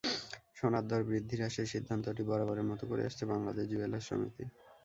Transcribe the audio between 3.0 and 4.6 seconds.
আসছে বাংলাদেশ জুয়েলার্স সমিতি।